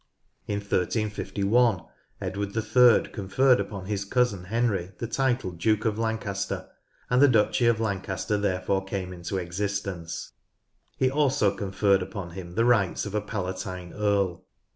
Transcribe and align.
In 0.47 0.59
1 0.61 0.67
35 0.87 1.45
1 1.45 1.83
Edward 2.21 2.55
III 2.57 3.11
conferred 3.11 3.59
upon 3.59 3.85
his 3.85 4.03
cousin 4.03 4.45
Henry 4.45 4.93
the 4.97 5.05
title 5.05 5.51
Duke 5.51 5.85
of 5.85 5.99
Lancaster, 5.99 6.69
and 7.11 7.21
the 7.21 7.27
Duchy 7.27 7.67
of 7.67 7.79
Lancaster 7.79 8.35
therefore 8.39 8.83
came 8.83 9.13
into 9.13 9.37
existence. 9.37 10.31
He 10.97 11.11
also 11.11 11.55
conferred 11.55 12.01
upon 12.01 12.31
him 12.31 12.55
the 12.55 12.65
rights 12.65 13.05
of 13.05 13.13
a 13.13 13.21
palatine 13.21 13.93
earl. 13.93 14.43